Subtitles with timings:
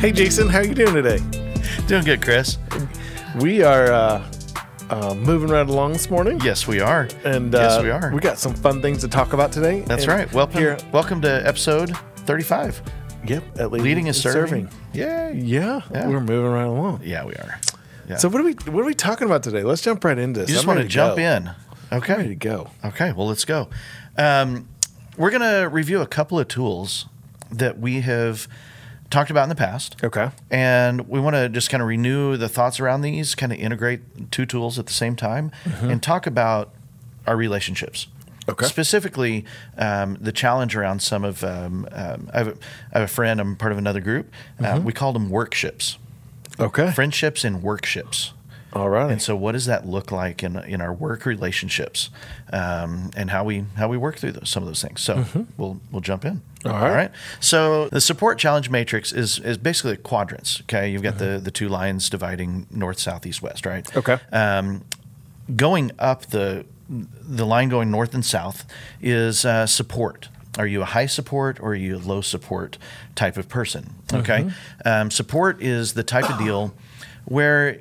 [0.00, 1.18] Hey, Jason, how are you doing today?
[1.88, 2.56] Doing good, Chris.
[3.40, 4.30] We are uh,
[4.90, 6.40] uh, moving right along this morning.
[6.40, 7.08] Yes, we are.
[7.24, 8.12] And yes, uh, we are.
[8.14, 9.80] We got some fun things to talk about today.
[9.80, 10.32] That's And right.
[10.32, 12.80] Welcome, Here, welcome to episode 35.
[13.26, 14.68] yep, at leading, Leading and serving.
[14.92, 15.40] Yeah, Yay.
[15.40, 15.80] Yeah.
[16.06, 17.00] we're moving right along.
[17.02, 17.58] Yeah, we are.
[18.08, 18.16] Yeah.
[18.16, 19.62] So what are we what are we talking about today?
[19.64, 20.48] Let's jump right into this.
[20.48, 21.22] you just want to jump go.
[21.22, 21.50] in.
[21.90, 22.70] I'm ready to go.
[22.84, 23.12] Okay.
[23.12, 23.68] Well, let's go.
[24.16, 24.68] Um,
[25.16, 27.06] we're going to review a couple of tools
[27.50, 28.46] that we have
[29.10, 29.96] talked about in the past.
[30.02, 30.30] Okay.
[30.50, 34.30] And we want to just kind of renew the thoughts around these, kind of integrate
[34.30, 35.50] two tools at the same time,
[35.80, 36.70] and talk about
[37.26, 38.06] our relationships.
[38.48, 38.64] Okay.
[38.66, 39.44] Specifically,
[39.76, 42.54] um, the challenge around some of, um, um, I, have a,
[42.94, 44.30] I have a friend, I'm part of another group.
[44.58, 45.98] Uh, we called them workships,
[46.58, 46.90] Okay.
[46.92, 48.32] friendships and workships.
[48.72, 49.10] All right.
[49.10, 52.10] And so, what does that look like in, in our work relationships,
[52.52, 55.00] um, and how we how we work through those, some of those things?
[55.00, 55.24] So
[55.56, 56.42] we'll we'll jump in.
[56.64, 56.68] Mm-hmm.
[56.68, 57.10] All right.
[57.40, 60.60] So the support challenge matrix is is basically quadrants.
[60.62, 63.64] Okay, you've got the the two lines dividing north, south, east, west.
[63.64, 63.84] Right.
[63.84, 63.98] Mm-hmm.
[63.98, 64.18] Okay.
[64.32, 64.84] Um,
[65.56, 68.66] going up the the line going north and south
[69.00, 70.28] is uh, support.
[70.58, 72.78] Are you a high support or are you a low support
[73.14, 73.94] type of person?
[74.12, 74.88] Okay, Mm-hmm.
[74.88, 76.74] um, support is the type of deal
[77.26, 77.80] where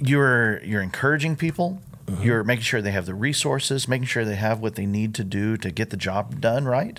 [0.00, 1.80] you're you're encouraging people.
[2.06, 2.22] Mm-hmm.
[2.24, 5.22] You're making sure they have the resources, making sure they have what they need to
[5.24, 6.98] do to get the job done right.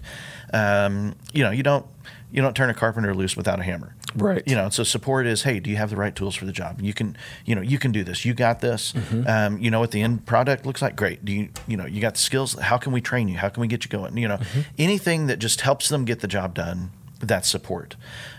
[0.53, 1.85] Um, you know, you don't
[2.31, 3.93] you don't turn a carpenter loose without a hammer.
[4.15, 4.41] Right.
[4.45, 6.81] You know, so support is, hey, do you have the right tools for the job?
[6.81, 8.23] You can, you know, you can do this.
[8.25, 8.91] You got this.
[8.93, 9.23] Mm-hmm.
[9.27, 10.95] Um, you know what the end product looks like.
[10.95, 11.23] Great.
[11.25, 12.53] Do you, you know, you got the skills.
[12.53, 13.37] How can we train you?
[13.37, 14.15] How can we get you going?
[14.17, 14.61] You know, Mm-hmm.
[14.77, 16.91] anything that just helps them get the job done.
[17.19, 17.95] That's support.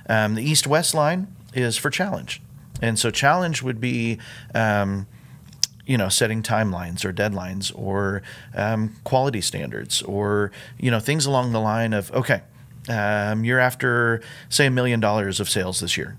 [0.09, 2.43] Um, the east west line is for challenge,
[2.83, 4.19] and so challenge would be.
[4.55, 5.07] Um,
[5.85, 8.23] you know, setting timelines or deadlines or
[8.55, 12.41] um, quality standards or, you know, things along the line of, okay,
[12.89, 16.17] um, you're after, say, a million dollars of sales this year.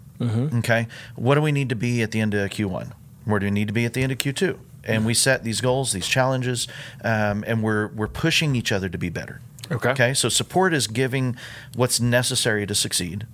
[0.57, 0.87] Okay.
[1.15, 2.91] What do we need to be at the end of Q1?
[3.23, 4.57] Where do we need to be at the end of Q2?
[4.83, 6.67] And we set these goals, these challenges,
[7.01, 9.39] um, and we're, we're pushing each other to be better.
[9.71, 9.91] Okay.
[9.91, 10.13] Okay.
[10.13, 11.37] So support is giving
[11.73, 13.25] what's necessary to succeed,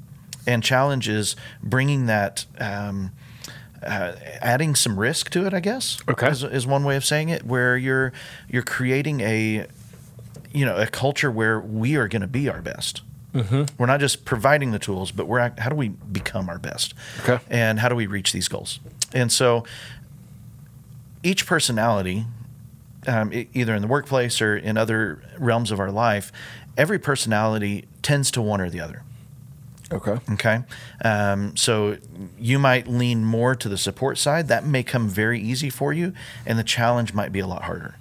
[0.46, 2.46] and challenge is bringing that.
[2.60, 3.12] Um,
[3.84, 5.98] uh, adding some risk to it, I guess.
[6.08, 6.30] Okay.
[6.30, 8.12] is, is one way of saying it, where you're
[8.50, 9.68] you're creating a
[10.52, 13.02] you know a culture where we are going to be our best.
[13.34, 13.76] Mm-hmm.
[13.78, 16.94] We're not just providing the tools, but we're how do we become our best?
[17.22, 17.40] Okay.
[17.50, 18.80] And how do we reach these goals?
[19.14, 19.64] And so
[21.24, 22.26] each personality,
[23.08, 26.32] um, either in the workplace or in other realms of our life,
[26.78, 29.04] every personality tends to one or the other.
[29.92, 30.18] Okay.
[30.34, 30.60] Okay.
[31.04, 31.98] Um, so
[32.38, 34.48] you might lean more to the support side.
[34.48, 36.14] That may come very easy for you,
[36.46, 37.96] and the challenge might be a lot harder.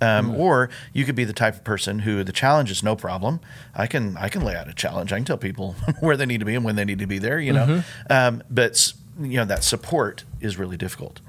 [0.00, 3.38] Um, Or you could be the type of person who the challenge is no problem.
[3.74, 5.12] I can I can lay out a challenge.
[5.12, 7.18] I can tell people where they need to be and when they need to be
[7.18, 7.38] there.
[7.38, 11.20] You know, um, but you know that support is really difficult.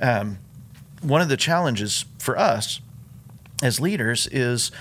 [0.00, 0.38] Um,
[1.02, 2.80] one of the challenges for us
[3.62, 4.72] as leaders is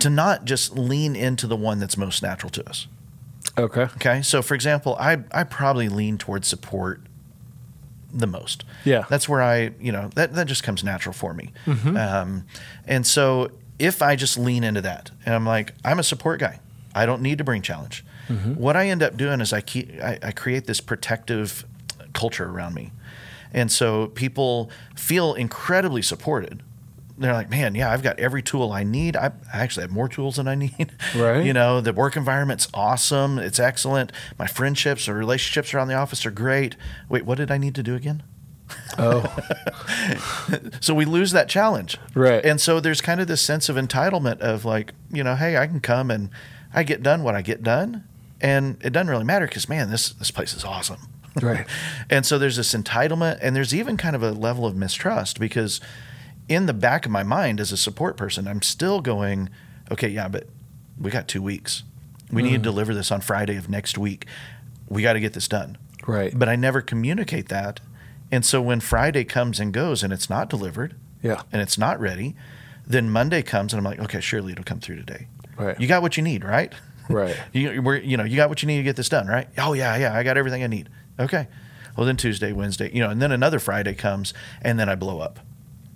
[0.00, 2.86] to not just lean into the one that's most natural to us.
[3.58, 3.82] Okay.
[3.82, 4.22] Okay.
[4.22, 7.00] So, for example, I, I probably lean towards support
[8.12, 8.64] the most.
[8.84, 9.04] Yeah.
[9.08, 11.52] That's where I, you know, that, that just comes natural for me.
[11.96, 12.44] Um,
[12.86, 16.60] and so if I just lean into that and I'm like, I'm a support guy,
[16.94, 18.04] I don't need to bring challenge.
[18.56, 21.64] What I end up doing is I, keep, I, I create this protective
[22.12, 22.90] culture around me.
[23.52, 26.62] And so people feel incredibly supported.
[27.18, 29.16] They're like, man, yeah, I've got every tool I need.
[29.16, 30.92] I, actually have more tools than I need.
[31.16, 31.44] Right.
[31.46, 33.38] You know, the work environment's awesome.
[33.38, 34.12] It's excellent.
[34.38, 36.76] My friendships or relationships around the office are great.
[37.08, 38.22] Wait, what did I need to do again?
[38.98, 39.24] Oh.
[40.80, 41.98] So we lose that challenge.
[42.14, 42.44] Right.
[42.44, 45.66] And so there's kind of this sense of entitlement of like, you know, hey, I
[45.66, 46.30] can come and
[46.72, 48.04] I get done what I get done.
[48.40, 51.08] And it doesn't really matter because, man, this, this place is awesome.
[51.42, 51.66] right.
[52.10, 55.80] And so there's this entitlement, and there's even kind of a level of mistrust because
[56.48, 59.50] in the back of my mind as a support person, I'm still going,
[59.90, 60.46] okay, yeah, but
[60.98, 61.82] we got two weeks.
[62.30, 62.62] We need to mm.
[62.62, 64.26] deliver this on Friday of next week.
[64.88, 65.78] We got to get this done.
[66.06, 66.36] Right.
[66.36, 67.80] But I never communicate that.
[68.30, 71.42] And so when Friday comes and goes and it's not delivered Yeah.
[71.52, 72.34] and it's not ready,
[72.86, 75.28] then Monday comes and I'm like, okay, surely it'll come through today.
[75.56, 75.78] Right.
[75.80, 76.72] You got what you need, right?
[77.08, 77.36] Right.
[77.52, 79.48] You, we're, you know, you got what you need to get this done, right?
[79.58, 80.88] Oh yeah, yeah, I got everything I need.
[81.18, 81.46] Okay.
[81.96, 85.20] Well, then Tuesday, Wednesday, you know, and then another Friday comes, and then I blow
[85.20, 85.40] up.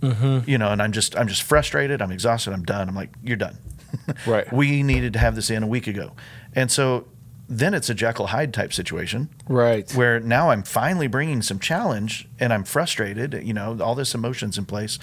[0.00, 0.48] Mm-hmm.
[0.50, 2.00] You know, and I'm just, I'm just frustrated.
[2.00, 2.52] I'm exhausted.
[2.52, 2.88] I'm done.
[2.88, 3.56] I'm like, you're done.
[4.26, 4.50] Right.
[4.52, 6.12] we needed to have this in a week ago,
[6.54, 7.06] and so
[7.48, 9.90] then it's a Jekyll Hyde type situation Right.
[9.94, 13.34] where now I'm finally bringing some challenge, and I'm frustrated.
[13.44, 14.98] You know, all this emotions in place,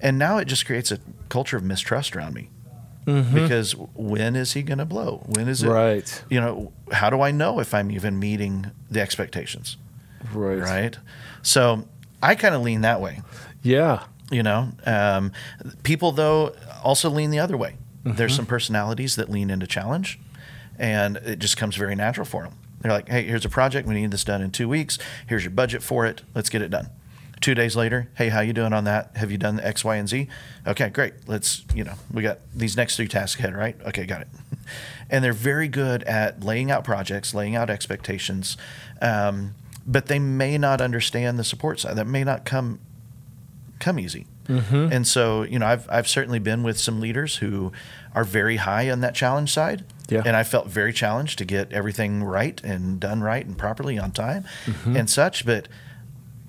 [0.00, 0.98] and now it just creates a
[1.28, 2.48] culture of mistrust around me.
[3.04, 5.22] because when is he going to blow?
[5.26, 5.68] When is it?
[5.68, 6.24] Right.
[6.30, 9.76] You know, how do I know if I'm even meeting the expectations?
[10.32, 10.58] Right.
[10.58, 10.98] Right.
[11.42, 11.86] So
[12.22, 13.20] I kind of lean that way.
[13.62, 14.04] Yeah.
[14.32, 15.30] You know, um,
[15.82, 17.76] people though also lean the other way.
[18.04, 20.18] There's some personalities that lean into challenge,
[20.76, 22.54] and it just comes very natural for them.
[22.80, 23.86] They're like, "Hey, here's a project.
[23.86, 24.98] We need this done in two weeks.
[25.28, 26.22] Here's your budget for it.
[26.34, 26.88] Let's get it done."
[27.42, 29.16] Two days later, hey, how you doing on that?
[29.16, 30.28] Have you done the X, Y, and Z?
[30.64, 31.14] Okay, great.
[31.26, 33.76] Let's, you know, we got these next three tasks ahead, right?
[33.86, 34.28] Okay, got it.
[35.10, 38.56] And they're very good at laying out projects, laying out expectations,
[39.02, 39.54] um,
[39.86, 41.96] but they may not understand the support side.
[41.96, 42.78] That may not come
[43.82, 44.26] come easy.
[44.48, 44.88] Mm-hmm.
[44.92, 47.72] And so, you know, I've I've certainly been with some leaders who
[48.14, 49.84] are very high on that challenge side.
[50.08, 50.22] Yeah.
[50.24, 54.12] And I felt very challenged to get everything right and done right and properly on
[54.12, 54.96] time Mm-hmm.
[54.96, 55.44] and such.
[55.46, 55.68] But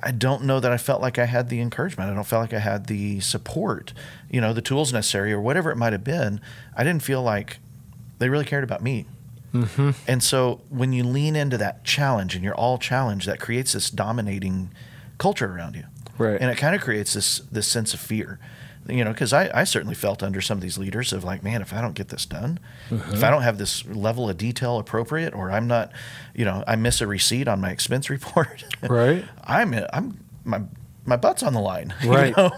[0.02, 2.12] I don't know that I felt like I had the encouragement.
[2.12, 3.94] I don't feel like I had the support,
[4.30, 6.42] you know, the tools necessary or whatever it might have been.
[6.76, 7.60] I didn't feel like
[8.20, 9.06] they really cared about me.
[9.54, 9.92] Mm-hmm.
[10.08, 13.90] And so when you lean into that challenge and you're all challenged, that creates this
[13.90, 14.72] dominating
[15.20, 15.86] culture around you.
[16.18, 16.40] Right.
[16.40, 18.40] And it kind of creates this this sense of fear.
[18.90, 21.62] You know, because I, I certainly felt under some of these leaders of like, man,
[21.62, 22.60] if I don't get this done,
[22.92, 25.94] if I don't have this level of detail appropriate, or I'm not,
[26.36, 29.24] you know, I miss a receipt on my expense report, Right.
[29.46, 30.64] I'm I'm my
[31.06, 32.36] my butt's on the line, you Right.
[32.36, 32.52] know?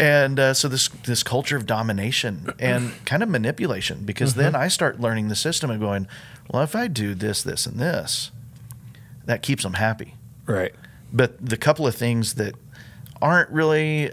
[0.00, 4.66] and uh, so this this culture of domination and kind of manipulation, because then I
[4.66, 6.08] start learning the system and going,
[6.50, 8.32] well, if I do this, this, and this,
[9.26, 10.16] that keeps them happy.
[10.46, 10.74] Right.
[11.12, 12.54] But the couple of things that
[13.22, 14.10] aren't really,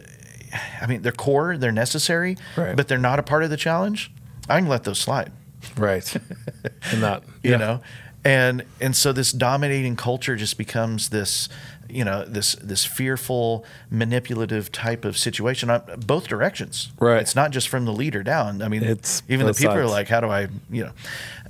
[0.81, 2.75] I mean, they're core, they're necessary, Right.
[2.75, 4.11] but they're not a part of the challenge.
[4.47, 5.31] I can let those slide
[5.75, 6.15] Right.
[6.91, 7.23] and not.
[7.43, 7.57] you yeah.
[7.57, 7.81] know
[8.25, 11.47] and and so this dominating culture just becomes this
[11.89, 17.21] you know this this fearful manipulative type of situation on both directions Right.
[17.21, 20.07] it's not just from the leader down i mean It's even the people are like
[20.07, 20.91] how do i you know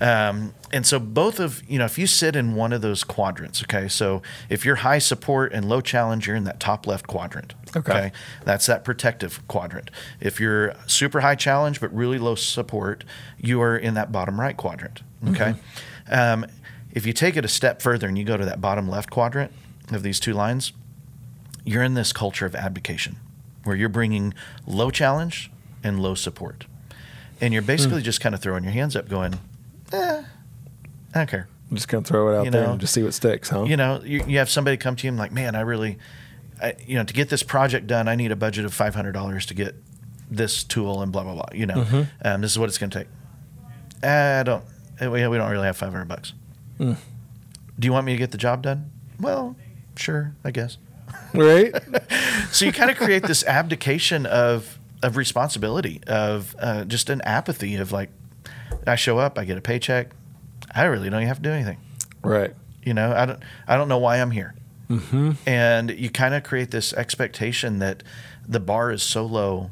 [0.02, 3.62] um, and so both of you know if you sit in one of those quadrants
[3.64, 7.54] okay so if you're high support and low challenge you're in that top left quadrant
[7.76, 8.12] Okay.
[8.46, 9.92] that's that protective quadrant.
[10.20, 13.04] If you're super high challenge but really low support,
[13.40, 15.04] you are in that bottom right quadrant.
[15.28, 15.54] Okay.
[16.10, 16.48] Um,
[16.92, 19.52] if you take it a step further and you go to that bottom left quadrant
[19.96, 20.74] of these two lines,
[21.66, 23.18] you're in this culture of abdication
[23.64, 24.34] where you're bringing
[24.66, 25.52] low challenge
[25.84, 26.66] and low support.
[27.42, 29.36] And you're basically just kind of throwing your hands up going,
[29.94, 30.24] eh,
[31.14, 31.48] I don't care.
[31.70, 33.64] I'm just gonna throw it out You there know, and just see what sticks, huh?
[33.64, 35.98] You know, you, you have somebody come to you and like, man, I really,
[36.62, 39.12] I, you know, to get this project done, I need a budget of five hundred
[39.14, 39.76] dollars to get
[40.32, 41.46] this tool and blah blah blah.
[41.54, 42.28] You know, Mm-hmm.
[42.28, 43.08] um, this is what it's going to take.
[44.04, 44.64] I don't.
[45.00, 46.34] eh, We we don't really have five hundred bucks.
[46.80, 46.98] Mm.
[47.78, 48.90] Do you want me to get the job done?
[49.20, 49.56] Well,
[50.00, 50.78] sure, I guess.
[51.34, 51.74] right.
[52.52, 57.76] So you kind of create this abdication of of responsibility, of uh, just an apathy
[57.76, 58.10] of like,
[58.88, 60.14] I show up, I get a paycheck,
[60.74, 61.78] I really don't even have to do anything.
[62.24, 62.56] Right.
[62.84, 64.56] You know, I don't I don't know why I'm here.
[64.90, 65.32] Mm-hmm.
[65.46, 68.02] And you kind of create this expectation that
[68.48, 69.70] the bar is so low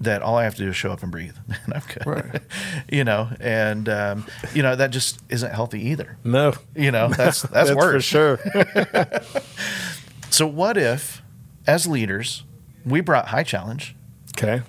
[0.00, 2.06] that all I have to do is show up and breathe, and I'm good.
[2.06, 2.42] Right.
[2.90, 6.16] you know, and um, you know that just isn't healthy either.
[6.24, 6.54] No.
[6.74, 8.04] You know, that's that's, for worse.
[8.04, 8.38] sure.
[10.30, 11.22] So what if,
[11.66, 12.44] as leaders,
[12.84, 13.96] we brought high challenge,
[14.38, 14.62] okay.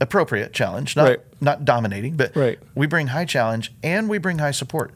[0.00, 1.20] appropriate challenge, not Right.
[1.40, 2.58] not dominating, but Right.
[2.74, 4.92] we bring high challenge and we bring high support.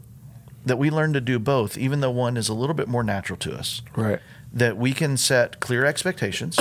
[0.67, 3.39] That we learn to do both, even though one is a little bit more natural
[3.39, 3.81] to us.
[3.97, 4.21] Right.
[4.53, 6.59] that we can set clear expectations.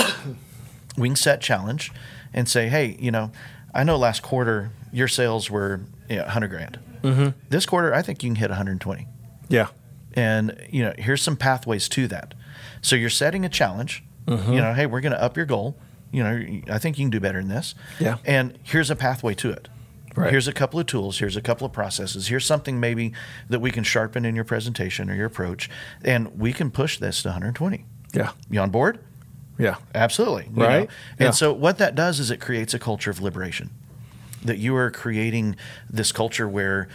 [0.96, 1.92] we can set challenge
[2.32, 3.32] and say, hey, you know,
[3.74, 6.78] I know last quarter your sales were you know, 100 grand.
[7.02, 7.38] Mm-hmm.
[7.48, 9.06] This quarter, I think you can hit 120.
[9.48, 9.68] Yeah.
[10.14, 12.34] And, you know, here's some pathways to that.
[12.82, 14.02] So you're setting a challenge.
[14.26, 14.52] Mm-hmm.
[14.52, 15.76] You know, hey, we're going to up your goal.
[16.12, 17.74] You know, I think you can do better than this.
[17.98, 18.18] Yeah.
[18.24, 19.68] And here's a pathway to it.
[20.16, 20.30] Right.
[20.30, 21.20] Here's a couple of tools.
[21.20, 22.26] Here's a couple of processes.
[22.26, 23.12] Here's something maybe
[23.48, 25.70] that we can sharpen in your presentation or your approach,
[26.02, 27.84] and we can push this to 120.
[28.12, 28.32] Yeah.
[28.50, 28.98] You on board?
[29.60, 29.76] Yeah.
[29.94, 30.48] Absolutely.
[30.50, 30.88] Right.
[31.18, 31.26] Yeah.
[31.26, 33.70] And so what that does is it creates a culture of liberation.
[34.44, 35.56] That you are creating
[35.88, 36.88] this culture where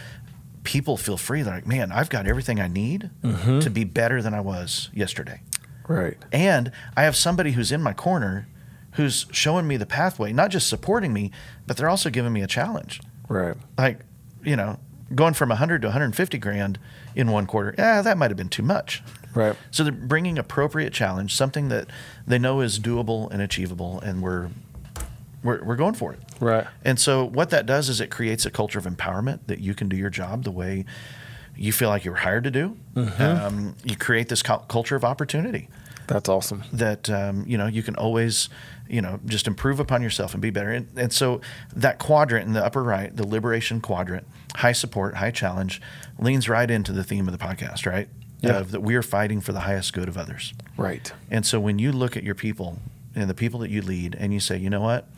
[0.64, 1.42] people feel free.
[1.42, 3.60] They're like, man, I've got everything I need Mm-hmm.
[3.60, 5.40] to be better than I was yesterday.
[5.86, 6.16] Right.
[6.32, 8.48] And I have somebody who's in my corner
[8.94, 11.30] who's showing me the pathway, not just supporting me,
[11.66, 13.00] but they're also giving me a challenge.
[13.28, 13.54] Right.
[13.78, 14.00] Like,
[14.42, 14.80] you know,
[15.14, 16.78] going from 100 to 150 grand
[17.14, 19.02] in one quarter, yeah, that might have been too much.
[19.36, 19.54] Right.
[19.70, 21.86] So they're bringing appropriate challenge, something that
[22.26, 24.48] they know is doable and achievable, and we're
[25.44, 26.18] we're, we're going for it.
[26.40, 26.66] Right.
[26.84, 29.88] And so what that does is it creates a culture of empowerment that you can
[29.88, 30.84] do your job the way
[31.56, 32.76] you feel like you were hired to do.
[32.96, 35.68] Um, you create this cul- culture of opportunity.
[36.08, 36.62] That's awesome.
[36.72, 38.48] that um, you know you can always
[38.88, 41.40] you know just improve upon yourself and be better and, and so
[41.74, 44.24] that quadrant in the upper right the liberation quadrant
[44.54, 45.80] high support high challenge
[46.20, 48.08] leans right into the theme of the podcast right
[48.40, 48.58] Yeah.
[48.58, 50.52] of that we are fighting for the highest good of others.
[50.76, 51.12] Right.
[51.30, 52.78] and so when you look at your people
[53.14, 55.08] and the people that you lead and you say you know what?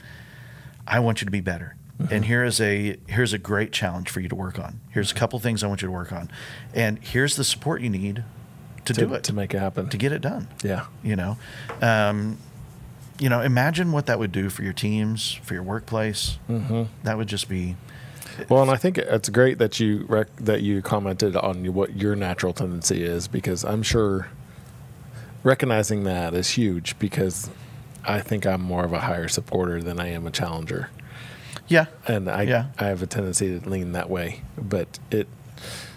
[0.86, 1.74] I want you to be better.
[2.10, 4.80] And here is a here's a great challenge for you to work on.
[4.90, 6.30] Here's a couple things i want you to work on.
[6.72, 8.22] And here's the support you need
[8.84, 9.24] to, To, do it.
[9.24, 9.88] to make it happen.
[9.88, 10.46] to get it done.
[10.62, 10.86] Yeah.
[11.02, 11.36] you know?
[11.82, 12.38] Um,
[13.18, 16.38] you know imagine what that would do for your teams for your workplace.
[16.48, 16.84] Mm-hmm.
[17.02, 17.74] that would just be
[18.48, 22.14] Well, and I think it's great that you rec- that you commented on what your
[22.16, 24.28] natural tendency is because I'm sure
[25.42, 27.50] recognizing that is huge because
[28.04, 30.88] I think I'm more of a higher supporter than I am a challenger,
[31.66, 32.66] yeah and I Yeah.
[32.78, 34.42] I have a tendency to lean that way.
[34.56, 35.26] But it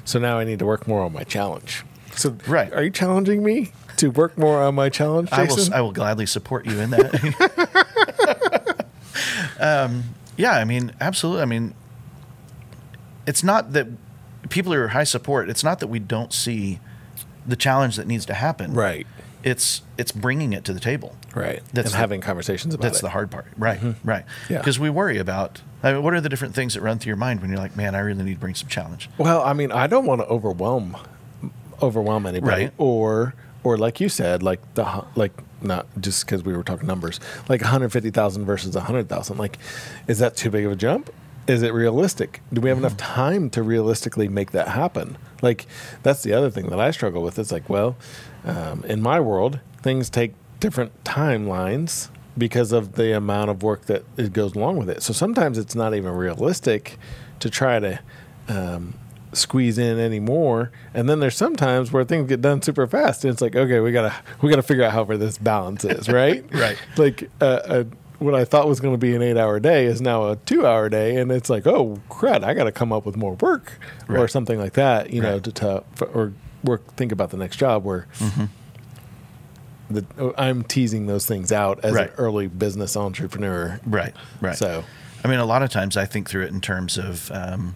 [0.04, 1.84] so now I need to work more on my challenge.
[2.16, 2.74] So Right.
[2.74, 6.26] are you challenging me to work more on my challenge, I will, I will gladly
[6.26, 8.86] support you in that.
[9.60, 10.04] um,
[10.38, 11.44] yeah, I mean, absolutely.
[11.44, 11.74] I mean,
[13.28, 13.88] it's not that
[14.50, 15.50] people are high support.
[15.50, 16.80] It's not that we don't see
[17.46, 18.74] the challenge that needs to happen.
[18.74, 19.08] right,
[19.44, 21.16] It's it's bringing it to the table.
[21.36, 22.88] right, That's and the- having conversations about it.
[22.90, 23.02] That's it.
[23.04, 23.48] the hard part.
[23.58, 23.80] Right.
[23.80, 24.08] Mm-hmm.
[24.08, 24.26] Right.
[24.50, 24.58] Yeah.
[24.60, 25.62] Because we worry about.
[25.84, 27.76] I mean, what are the different things that run through your mind when you're like,
[27.76, 29.10] man, I really need to bring some challenge.
[29.18, 30.96] Well, I mean, I don't want to overwhelm
[31.82, 32.74] overwhelm anybody, Right.
[32.78, 37.20] or or like you said, like the like not just because we were talking numbers,
[37.50, 39.38] like 150,000 versus 100,000.
[39.38, 39.60] Like,
[40.08, 41.12] is that too big of a jump?
[41.48, 42.42] Is it realistic?
[42.54, 45.18] Do we have enough time to realistically make that happen?
[45.42, 45.66] Like,
[46.04, 47.40] that's the other thing that I struggle with.
[47.40, 47.96] It's like, well,
[48.46, 54.04] um, in my world, things take different timelines because of the amount of work that
[54.18, 55.04] it goes along with it.
[55.04, 56.98] So sometimes it's not even realistic
[57.40, 58.00] to try to
[58.48, 58.94] um,
[59.34, 60.72] squeeze in any more.
[60.94, 63.92] And then there's sometimes where things get done super fast, and it's like, okay, we
[63.92, 66.46] gotta we gotta figure out how where this balance is, right?
[66.54, 66.78] Right.
[66.98, 67.84] Like uh, uh,
[68.22, 71.18] what I thought was going to be an eight-hour day is now a two-hour day,
[71.18, 74.60] and it's like, oh crud, I got to come up with more work or something
[74.60, 78.08] like that, you know, to, to or work think about the next job where.
[78.20, 78.46] Mm-hmm.
[79.90, 82.10] The, I'm teasing those things out as Right.
[82.10, 83.78] an early business entrepreneur.
[83.86, 84.16] Right.
[84.40, 84.56] Right.
[84.56, 84.86] So,
[85.22, 87.76] I mean, a lot of times I think through it in terms of um,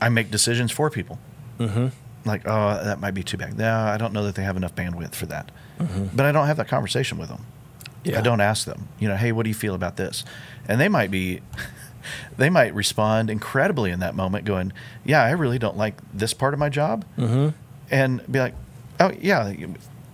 [0.00, 1.20] I make decisions for people.
[1.60, 1.88] Mm-hmm.
[2.24, 3.56] Like, oh, that might be too big.
[3.56, 5.52] No, I don't know that they have enough bandwidth for that.
[5.78, 7.44] But I don't have that conversation with them.
[8.04, 8.18] Yeah.
[8.18, 10.24] I don't ask them, you know, hey, what do you feel about this?
[10.66, 11.40] And they might be,
[12.36, 14.72] they might respond incredibly in that moment, going,
[15.04, 17.04] yeah, I really don't like this part of my job.
[17.16, 17.50] Mm-hmm.
[17.90, 18.54] And be like,
[19.00, 19.52] oh, yeah,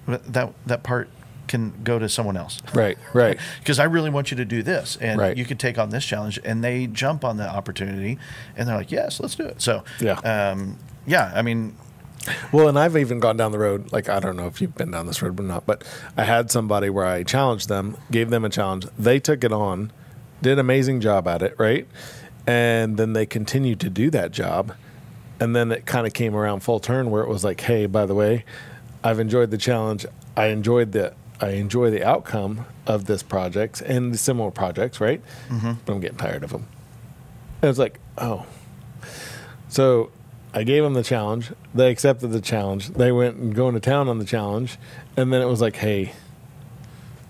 [0.07, 1.09] that, that part
[1.47, 3.39] can go to someone else right, right.
[3.61, 5.35] because I really want you to do this, and Right.
[5.37, 6.39] you could take on this challenge.
[6.45, 8.19] And they jump on the opportunity,
[8.57, 10.19] and they're like, "Yes, let's do it." So, Yeah.
[10.19, 11.33] um, yeah.
[11.35, 11.75] I mean,
[12.53, 13.93] Well, and I've even gone down the road.
[13.93, 15.85] Like I don't know if you've been down this road or not, but
[16.17, 18.87] I had somebody where I challenged them, gave them a challenge.
[18.99, 19.93] They took it on,
[20.43, 21.87] did an amazing job at it, right?
[22.47, 24.75] And then they continued to do that job,
[25.41, 28.07] and then it kind of came around full turn where it was like, hey, by
[28.07, 28.45] the way,
[29.05, 30.07] I've enjoyed the challenge.
[30.37, 35.23] I enjoyed the I enjoy the outcome of this project and the similar projects, right?
[35.49, 35.73] Mm-hmm.
[35.85, 36.67] But I'm getting tired of them.
[37.63, 38.45] And it's like, oh,
[39.69, 40.11] so
[40.59, 41.53] I gave them the challenge.
[41.73, 42.89] They accepted the challenge.
[42.89, 44.77] They went and going to town on the challenge,
[45.17, 46.15] and then it was like, "Hey,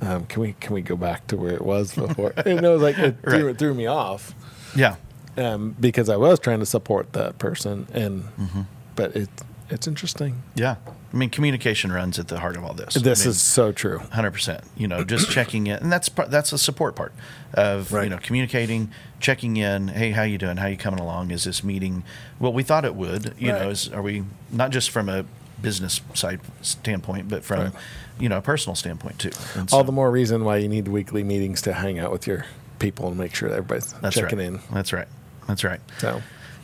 [0.01, 2.81] um, can we can we go back to where it was before?" and it was
[2.81, 4.35] like it threw, it threw me off
[4.75, 4.97] yeah,
[5.37, 8.25] um, because I was trying to support that person, and
[8.97, 9.29] but it
[9.71, 10.43] it's interesting.
[10.55, 10.77] yeah.
[11.11, 12.93] I mean, communication runs at the heart of all this.
[12.93, 13.99] This I mean, is so true.
[14.13, 14.63] hundred percent.
[14.77, 17.15] You know, just checking in, and that's part, that's the support part
[17.55, 18.05] of Right.
[18.05, 19.89] you know communicating, checking in.
[19.89, 20.59] Hey, how you doing?
[20.59, 21.31] How you coming along?
[21.31, 22.05] Is this meeting
[22.39, 23.35] what we thought it would?
[23.39, 25.25] You know, is are we not just from a
[25.63, 27.73] business side standpoint, but from Right.
[28.19, 29.31] you know a personal standpoint too?
[29.55, 32.27] And All so- the more reason why you need weekly meetings to hang out with
[32.27, 32.45] your
[32.81, 34.47] people and make sure that everybody's That's checking right.
[34.49, 34.61] in.
[34.73, 35.09] That's right.
[35.47, 35.81] That's right.
[36.01, 36.21] So,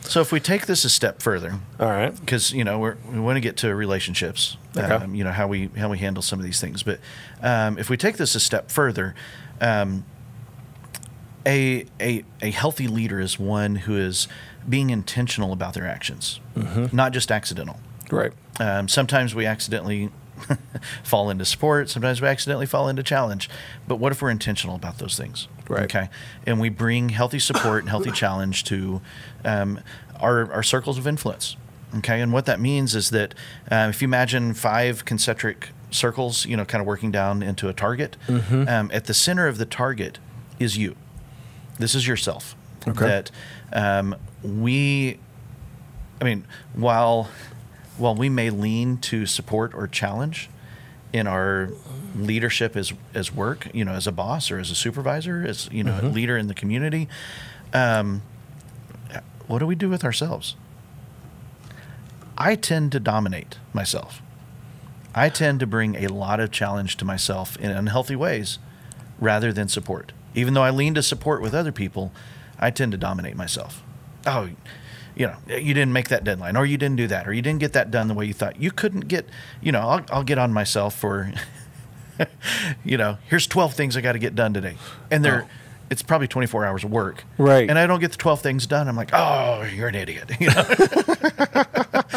[0.07, 3.19] So if we take this a step further, all right, because you know we're, we
[3.19, 4.85] want to get to relationships, Okay.
[4.85, 6.83] um, you know how we how we handle some of these things.
[6.83, 6.99] But
[7.41, 9.15] um, if we take this a step further,
[9.61, 10.05] um,
[11.45, 14.27] a, a a healthy leader is one who is
[14.67, 16.39] being intentional about their actions,
[16.91, 17.79] not just accidental.
[18.09, 20.09] right, Um, sometimes we accidentally
[21.03, 21.89] fall into sport.
[21.89, 23.49] Sometimes we accidentally fall into challenge.
[23.87, 25.47] But what if we're intentional about those things?
[25.67, 25.83] Right.
[25.83, 26.09] Okay.
[26.45, 29.01] And we bring healthy support and healthy challenge to
[29.43, 29.79] um,
[30.19, 31.55] our, our circles of influence.
[31.97, 32.21] Okay.
[32.21, 33.33] And what that means is that
[33.71, 37.73] um, if you imagine five concentric circles, you know, kind of working down into a
[37.73, 40.19] target, um, at the center of the target
[40.59, 40.95] is you.
[41.79, 42.55] This is yourself.
[42.87, 43.05] Okay.
[43.05, 43.31] That
[43.73, 45.19] um, we
[46.19, 47.29] I mean, while
[47.97, 50.49] while we may lean to support or challenge,
[51.13, 51.69] in our
[52.15, 55.83] leadership as as work, you know, as a boss or as a supervisor, as you
[55.83, 56.07] know, Mm-hmm.
[56.07, 57.07] a leader in the community.
[57.73, 58.21] Um,
[59.47, 60.55] what do we do with ourselves?
[62.37, 64.21] I tend to dominate myself.
[65.13, 68.59] I tend to bring a lot of challenge to myself in unhealthy ways
[69.19, 70.11] rather than support.
[70.33, 72.11] Even though I lean to support with other people,
[72.59, 73.81] I tend to dominate myself.
[74.27, 74.49] Oh,
[75.15, 77.59] you know, you didn't make that deadline, or you didn't do that, or you didn't
[77.59, 78.61] get that done the way you thought.
[78.61, 79.27] You couldn't get,
[79.61, 81.31] you know, I'll, I'll get on myself for,
[82.83, 84.75] you know, here's 12 things I got to get done today.
[85.09, 85.49] And they're, oh.
[85.89, 87.23] it's probably 24 hours of work.
[87.37, 87.69] Right.
[87.69, 88.89] And I don't get the 12 things done.
[88.89, 90.31] I'm like, oh, you're an idiot.
[90.39, 90.65] You know?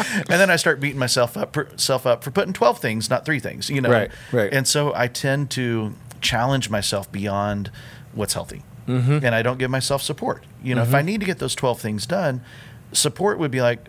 [0.05, 3.25] and then I start beating myself up, for, self up for putting 12 things, not
[3.25, 3.89] three things, you know?
[3.89, 4.53] Right, right.
[4.53, 7.71] And so I tend to challenge myself beyond
[8.13, 8.63] what's healthy.
[8.87, 9.23] Mm-hmm.
[9.23, 10.43] And I don't give myself support.
[10.63, 10.95] You know, if mm-hmm.
[10.97, 12.41] I need to get those 12 things done,
[12.91, 13.87] support would be like,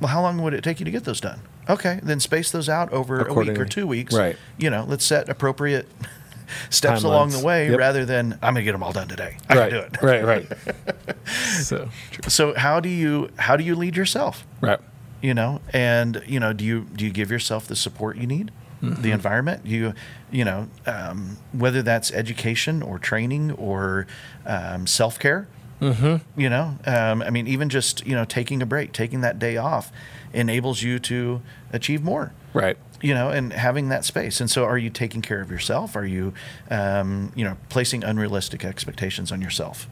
[0.00, 1.40] well, how long would it take you to get those done?
[1.68, 4.12] Okay, then space those out over a week or two weeks.
[4.14, 4.36] Right.
[4.58, 5.88] You know, let's set appropriate
[6.70, 7.78] steps along the way Yep.
[7.78, 9.36] rather than I'm going to get them all done today.
[9.48, 9.70] I right.
[9.70, 10.02] can do it.
[10.02, 10.24] Right.
[10.24, 11.16] Right.
[11.60, 11.88] so
[12.28, 14.44] So how do you how do you lead yourself?
[14.60, 14.80] right.
[15.20, 18.50] you know and you know do you do you give yourself the support you need
[18.82, 19.94] the environment you
[20.32, 24.08] you know um, whether that's education or training or
[24.44, 25.46] um, self-care
[25.82, 26.40] mm-hmm.
[26.40, 29.56] you know um, i mean even just you know taking a break taking that day
[29.56, 29.90] off
[30.32, 31.40] enables you to
[31.72, 32.76] achieve more Right.
[33.00, 36.04] you know and having that space and so are you taking care of yourself are
[36.06, 36.32] you
[36.70, 39.88] um, you know placing unrealistic expectations on yourself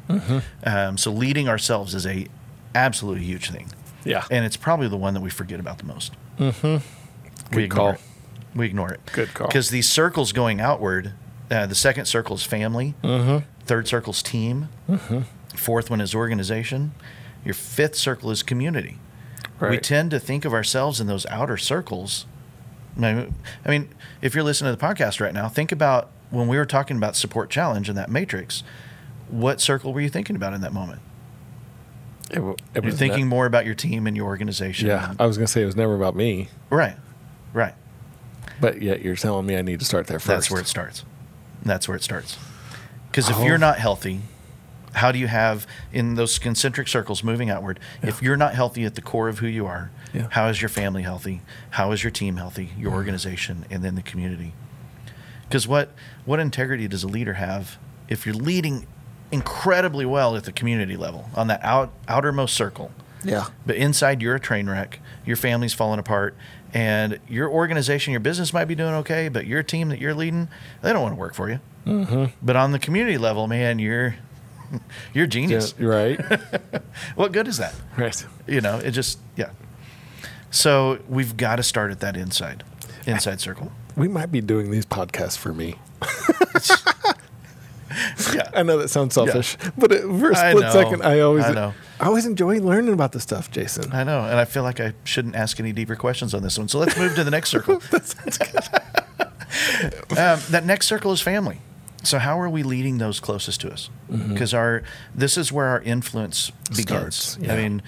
[0.64, 2.26] um, so leading ourselves is a
[2.74, 3.68] absolutely huge thing
[4.04, 4.24] Yeah.
[4.30, 6.12] and it's probably the one that we forget about the most.
[6.38, 6.76] Mm-hmm.
[7.54, 7.88] We Good ignore call.
[7.94, 8.00] it.
[8.54, 9.00] We ignore it.
[9.12, 9.48] Good call.
[9.48, 11.12] Because these circles going outward,
[11.50, 12.94] uh, the second circle is family.
[13.02, 13.38] Mm-hmm.
[13.66, 14.68] Third circle is team.
[15.60, 16.92] Fourth one is organization.
[17.44, 18.96] Your fifth circle is community.
[19.60, 22.24] We tend to think of ourselves in those outer circles.
[22.98, 23.28] I
[23.66, 23.88] mean,
[24.22, 27.14] if you're listening to the podcast right now, think about when we were talking about
[27.14, 28.62] support challenge and that matrix.
[29.28, 31.00] What circle were you thinking about in that moment?
[32.30, 32.40] It,
[32.74, 34.88] it You're thinking more about your team and your organization.
[34.88, 35.12] yeah.
[35.18, 36.96] I was gonna say it was never about me, Right.
[37.52, 37.74] Right.
[38.60, 40.26] but yet you're telling me I need to start there first.
[40.28, 41.04] That's where it starts.
[41.64, 42.38] That's where it starts.
[43.10, 43.44] Because if Oh.
[43.44, 44.20] you're not healthy,
[44.94, 47.80] how do you have in those concentric circles moving outward?
[48.02, 50.26] If you're not healthy at the core of who you are, Yeah.
[50.30, 51.42] how is your family healthy?
[51.70, 52.72] How is your team healthy?
[52.78, 54.52] Your organization, and then the community.
[55.48, 55.90] Because what
[56.24, 58.86] what integrity does a leader have if you're leading
[59.32, 62.90] incredibly well at the community level on that out, outermost circle?
[63.24, 63.46] Yeah.
[63.66, 64.98] But inside, you're a train wreck.
[65.26, 66.34] Your family's falling apart,
[66.72, 70.48] and your organization, your business might be doing okay, but your team that you're leading,
[70.82, 71.60] they don't want to work for you.
[71.86, 72.24] Mm-hmm.
[72.42, 74.16] But on the community level, man, you're
[75.14, 75.74] you're Yeah, genius.
[75.78, 76.20] right.
[77.16, 77.74] What good is that?
[77.96, 78.24] right.
[78.46, 79.50] You know, it just yeah.
[80.50, 82.64] So we've got to start at that inside,
[83.06, 83.70] inside circle.
[83.96, 85.76] We might be doing these podcasts for me.
[88.32, 88.48] Yeah.
[88.54, 90.72] I know that sounds selfish, but it, for a I split know.
[90.72, 91.74] second, I always, I know.
[91.98, 93.92] I always enjoy learning about this stuff, Jason.
[93.92, 96.68] I know, and I feel like I shouldn't ask any deeper questions on this one.
[96.68, 97.78] So let's move to the next circle.
[97.90, 98.84] that,
[100.10, 101.60] um, that next circle is family.
[102.02, 103.90] So how are we leading those closest to us?
[104.10, 104.32] Mm-hmm.
[104.32, 104.82] Because our
[105.14, 107.14] this is where our influence begins.
[107.14, 107.54] Starts, yeah.
[107.54, 107.82] I mean,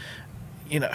[0.68, 0.90] you know,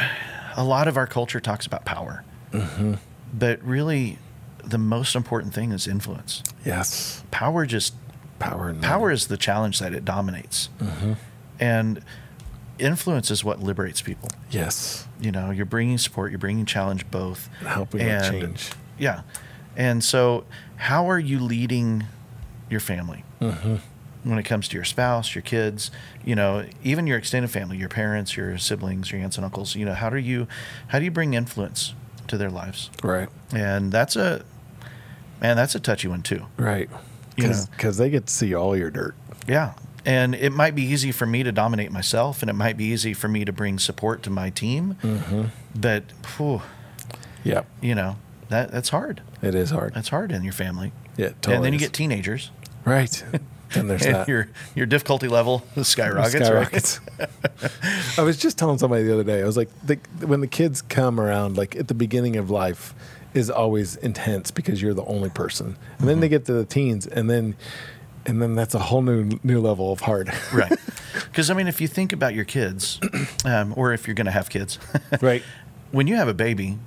[0.55, 2.95] a lot of our culture talks about power, mm-hmm.
[3.33, 4.19] but really,
[4.63, 6.43] the most important thing is influence.
[6.65, 7.95] Yes, Power just
[8.39, 8.73] power.
[8.75, 11.13] Power is the challenge that it dominates, mm-hmm.
[11.59, 12.01] and
[12.79, 17.49] influence is what liberates people Yes, you know you're bringing support you're bringing challenge both
[17.65, 18.69] helping with change.
[18.99, 19.21] yeah
[19.75, 22.05] and so how are you leading
[22.69, 23.75] your family Mm-hmm.
[24.23, 25.91] when it comes to your spouse your kids
[26.25, 29.85] you know even your extended family your parents your siblings your aunts and uncles you
[29.85, 30.47] know how do you
[30.87, 31.93] how do you bring influence
[32.27, 34.43] to their lives Right, and that's a
[35.41, 36.89] man that's a touchy one too right.
[37.37, 37.53] You know.
[37.71, 39.13] Because they get to see all your dirt.
[39.47, 39.73] yeah
[40.05, 43.13] and it might be easy for me to dominate myself and it might be easy
[43.13, 45.43] for me to bring support to my team Mm-hmm.
[45.79, 46.03] but
[46.37, 46.61] whew,
[47.43, 48.17] Yep, you know
[48.49, 49.93] that that's hard it is hard.
[49.93, 50.91] That's hard in your family.
[51.15, 51.55] yeah, totally.
[51.57, 52.49] and then you get teenagers,
[52.87, 53.23] right.
[53.73, 54.27] then there's and that.
[54.27, 56.35] your your difficulty level skyrockets.
[56.35, 56.45] Right?
[56.45, 56.99] Skyrockets.
[58.17, 59.41] I was just telling somebody the other day.
[59.41, 62.93] I was like, the, when the kids come around, like at the beginning of life,
[63.33, 67.05] is always intense because you're the only person, and then they get to the teens,
[67.05, 67.55] and then,
[68.25, 70.31] and then that's a whole new new level of hard.
[70.53, 70.71] right.
[71.13, 72.99] Because I mean, if you think about your kids,
[73.45, 74.77] um, or if you're going to have kids,
[75.21, 75.41] right.
[75.91, 76.77] when you have a baby,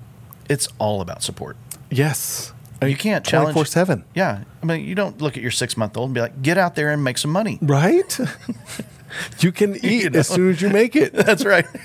[0.49, 1.57] it's all about support.
[1.91, 2.53] Yes.
[2.83, 3.55] You can't challenge.
[3.55, 4.05] Four seven.
[4.15, 6.57] Yeah, I mean, you don't look at your six month old and be like, "Get
[6.59, 8.19] out there and make some money." Right.
[9.41, 11.13] You can eat as soon as you make it.
[11.27, 11.67] That's right.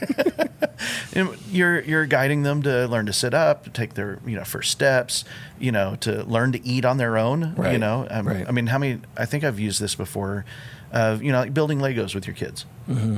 [1.13, 4.43] And you're you're guiding them to learn to sit up, to take their you know
[4.43, 5.23] first steps,
[5.57, 7.55] you know, to learn to eat on their own.
[7.71, 8.45] You know, um, right.
[8.47, 8.99] I mean, how many?
[9.17, 10.43] I think I've used this before.
[10.91, 12.65] Of you know, like building Legos with your kids.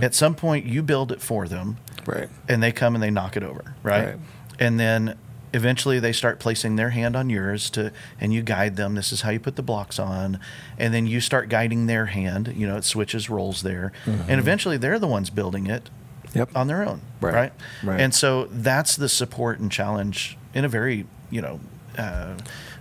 [0.01, 2.29] At some point, you build it for them, Right.
[2.47, 4.05] and they come and they knock it over, right?
[4.05, 4.19] Right.
[4.59, 5.17] And then
[5.57, 7.91] eventually they start placing their hand on yours to
[8.21, 10.39] and you guide them this is how you put the blocks on
[10.77, 14.77] and then you start guiding their hand you know it switches roles there and eventually
[14.77, 15.89] they're the ones building it
[16.33, 16.49] Yep.
[16.55, 17.33] on their own Right.
[17.33, 17.99] right, Right.
[18.01, 21.59] and so that's the support and challenge in a very you know
[21.97, 22.35] uh,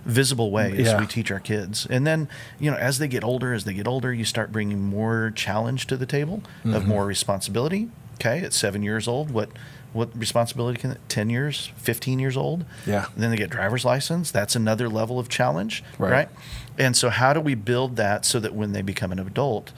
[0.05, 0.99] visible way as Yeah.
[0.99, 2.27] we teach our kids and then
[2.59, 5.87] you know as they get older as they get older you start bringing more challenge
[5.87, 6.89] to the table of Mm-hmm.
[6.89, 9.49] more responsibility okay at seven years old what
[9.97, 13.07] what responsibility can 10 years 15 years old Yeah.
[13.17, 16.11] then they get driver's license that's another level of challenge Right.
[16.11, 16.29] right
[16.77, 19.71] and so how do we build that so that when they become an adult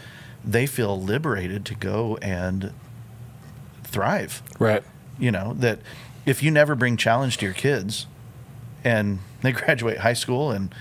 [0.45, 2.71] they feel liberated to go and
[3.83, 4.83] thrive Right.
[5.17, 5.79] you know that
[6.25, 8.05] if you never bring challenge to your kids
[8.83, 10.73] and they graduate high school and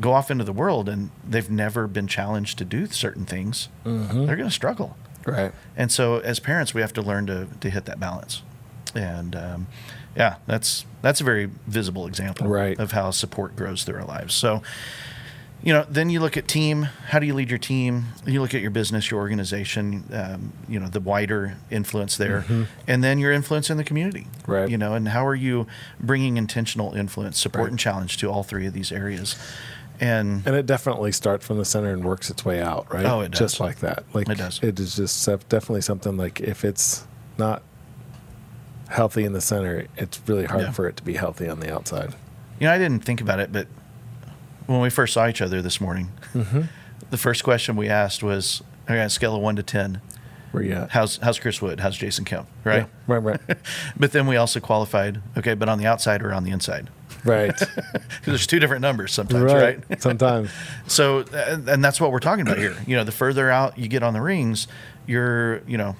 [0.00, 4.26] go off into the world and they've never been challenged to do certain things Mm-hmm.
[4.26, 5.52] they're going to struggle Right.
[5.76, 8.42] and so as parents we have to learn to, to hit that balance
[8.94, 9.66] and um,
[10.16, 12.78] yeah that's that's a very visible example Right.
[12.78, 14.62] of how support grows through our lives so
[15.62, 18.52] you know then you look at team how do you lead your team you look
[18.52, 22.44] at your business your organization um, you know the wider influence there
[22.88, 24.50] and then your influence in the community Mm-hmm.
[24.52, 24.68] Right.
[24.68, 25.66] you know and how are you
[26.00, 27.70] bringing intentional influence support Right.
[27.70, 29.36] and challenge to all three of these areas
[30.00, 33.04] and And it definitely starts from the center and works its way out, right?
[33.06, 33.38] Oh, it does.
[33.38, 34.02] Just like that.
[34.12, 34.58] Like It does.
[34.60, 37.06] It is just definitely something like if it's
[37.38, 37.62] not
[38.92, 40.70] healthy in the center, it's really hard Yeah.
[40.72, 42.14] for it to be healthy on the outside.
[42.60, 43.66] You know, I didn't think about it, but
[44.66, 46.62] when we first saw each other this morning, Mm-hmm.
[47.10, 50.00] the first question we asked was, "Okay, on a scale of one to ten,
[50.52, 50.90] Where you at?
[50.90, 51.80] how's how's Chris Wood?
[51.80, 52.82] How's Jason Kempf?" Right.
[53.08, 53.40] Yeah, right, right,
[53.98, 56.88] But then we also qualified, okay, but on the outside or on the inside,
[57.24, 57.68] right, because
[58.24, 59.80] there's two different numbers sometimes, right?
[59.88, 60.02] right.
[60.02, 60.50] Sometimes,
[60.86, 62.76] So, and and that's what we're talking about here.
[62.86, 64.68] You know, the further out you get on the rings,
[65.06, 65.96] you're, you know,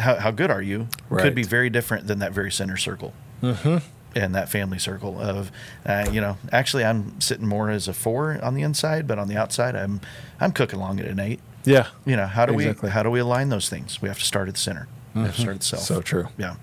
[0.00, 0.88] how, how good are you
[1.22, 3.12] could be very different than that very center circle.
[3.42, 3.78] Mm-hmm.
[4.16, 5.52] And that family circle of,
[5.86, 9.28] uh, you know, actually I'm sitting more as a four on the inside, but on
[9.28, 10.00] the outside I'm,
[10.40, 11.38] I'm cooking along at an eight.
[11.64, 12.88] yeah, You know, how do Exactly.
[12.88, 14.02] we, how do we align those things?
[14.02, 14.88] We have to start at the center.
[15.14, 15.82] We have to start at the self.
[15.82, 16.26] so true.
[16.38, 16.56] Yeah.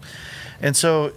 [0.60, 1.13] And so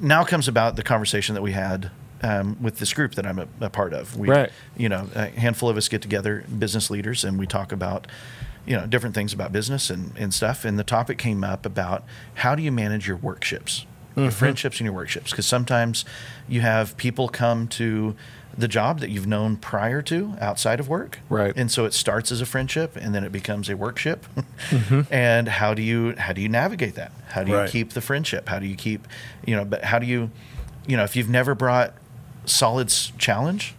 [0.00, 1.90] now comes about the conversation that we had
[2.22, 4.16] um, with this group that I'm a, a part of.
[4.16, 4.50] We, Right.
[4.76, 8.06] You know, a handful of us get together, business leaders, and we talk about,
[8.68, 10.64] you know, different things about business and, and stuff.
[10.64, 12.04] And the topic came up about
[12.34, 14.22] how do you manage your workships, Mm-hmm.
[14.24, 15.30] your friendships and your workships?
[15.30, 16.04] Because sometimes
[16.48, 18.16] you have people come to
[18.56, 21.20] the job that you've known prior to outside of work.
[21.28, 21.52] Right.
[21.56, 24.26] And so it starts as a friendship and then it becomes a workship.
[24.70, 25.02] Mm-hmm.
[25.14, 27.12] And how do you how do you navigate that?
[27.28, 27.70] How do you Right.
[27.70, 28.48] keep the friendship?
[28.48, 29.06] How do you keep,
[29.46, 30.30] you know, but how do you,
[30.86, 31.94] you know, if you've never brought
[32.44, 33.74] solid challenge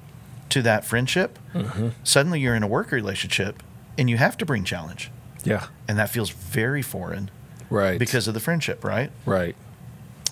[0.50, 1.90] to that friendship, Mm-hmm.
[2.04, 3.62] suddenly you're in a work relationship
[3.98, 5.12] and you have to bring challenge.
[5.46, 7.32] Yeah, And that feels very foreign
[7.70, 7.98] right.
[7.98, 9.10] because of the friendship, right?
[9.26, 9.56] right,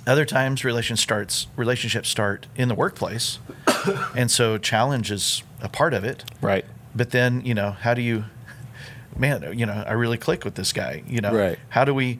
[0.06, 3.39] Other times relation starts relationships start in the workplace.
[4.15, 6.26] and so challenge is a part of it.
[6.41, 8.26] right, But then, you know, how do you,
[9.17, 11.04] man, you know, I really click with this guy.
[11.08, 11.58] You know, Right.
[11.70, 12.20] how do we,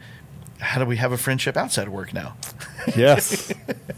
[0.60, 2.36] how do we have a friendship outside of work now?
[2.96, 3.52] yes,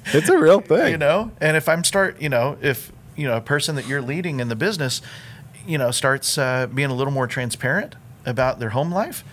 [0.08, 0.92] it's a real thing.
[0.92, 4.02] You know, and if I'm start, you know, if you know a person that you're
[4.02, 5.02] leading in the business,
[5.68, 7.96] you know, starts uh, being a little more transparent
[8.26, 9.24] about their home life,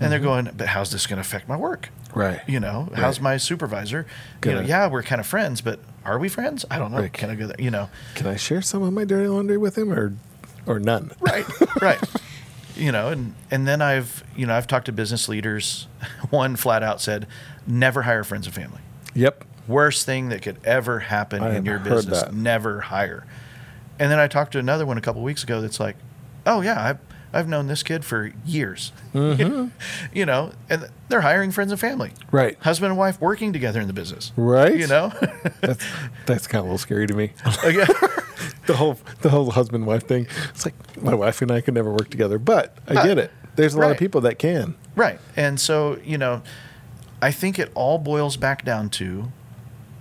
[0.00, 1.88] and they're going, but how's this going to affect my work?
[2.08, 2.18] Mm-hmm.
[2.18, 2.40] Right.
[2.46, 4.06] You know, how's my supervisor?
[4.40, 4.50] Good.
[4.50, 6.64] You know, yeah, we're kind of friends, but are we friends?
[6.70, 6.98] I don't know.
[7.00, 7.12] Right.
[7.12, 7.56] Can I go there?
[7.58, 10.14] You know, Can I share some of my dirty laundry with him, or,
[10.66, 11.10] or none?
[11.20, 11.44] right
[11.82, 12.00] right
[12.76, 15.86] you know and and then i've you know i've talked to business leaders
[16.30, 17.26] one flat out said
[17.66, 18.80] never hire friends and family
[19.14, 19.44] Yep.
[19.66, 22.34] worst thing that could ever happen I in your business that.
[22.34, 23.24] never hire
[23.98, 25.96] and then i talked to another one a couple weeks ago that's like
[26.46, 26.98] oh yeah i've
[27.32, 29.66] I've known this kid for years, Mm-hmm.
[30.16, 32.56] you know, and they're hiring friends and family, Right.
[32.60, 34.74] Husband and wife working together in the business, Right.
[34.74, 35.12] You know,
[35.60, 35.84] That's
[36.24, 37.32] that's kind of a little scary to me.
[37.64, 37.84] yeah,
[38.66, 40.28] the whole the whole husband wife thing.
[40.50, 43.30] It's like my wife and I could never work together, but I Uh, get it.
[43.56, 44.74] There's a lot of people that can.
[44.94, 45.18] Right.
[45.34, 46.42] And so, you know,
[47.20, 49.30] I think it all boils back down to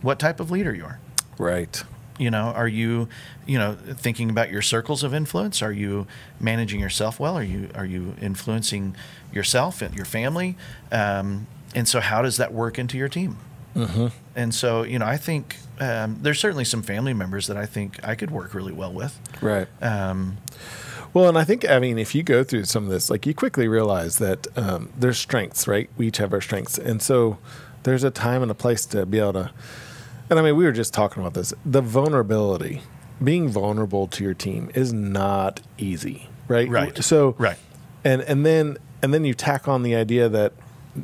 [0.02, 1.00] what type of leader you are.
[1.38, 1.84] Right.
[2.18, 3.10] You know, are you,
[3.46, 5.62] you know, thinking about your circles of influence?
[5.62, 6.08] Are you
[6.40, 7.38] managing yourself well?
[7.38, 8.96] Are you are you influencing
[9.34, 10.56] yourself and your family?
[10.92, 13.38] Um, and so, how does that work into your team?
[13.76, 14.08] Mm-hmm.
[14.36, 18.00] And so, you know, I think um, there's certainly some family members that I think
[18.02, 19.20] I could work really well with.
[19.42, 19.68] Right.
[19.82, 20.38] Um,
[21.14, 23.34] Well, and I think I mean if you go through some of this, like you
[23.34, 25.90] quickly realize that um, there's strengths, right?
[25.96, 27.38] We each have our strengths, and so
[27.84, 29.52] there's a time and a place to be able to.
[30.30, 31.54] And I mean, we were just talking about this.
[31.66, 32.82] The vulnerability,
[33.24, 36.68] being vulnerable to your team, is not easy, right?
[36.68, 37.04] Right.
[37.04, 37.58] So Right.
[38.04, 40.54] and and then and then you tack on the idea that